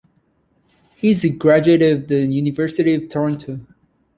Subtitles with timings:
[0.95, 3.59] He is a graduate of the University of Toronto.